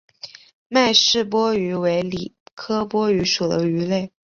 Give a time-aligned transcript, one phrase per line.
[0.67, 4.11] 麦氏波鱼为鲤科波鱼属的鱼类。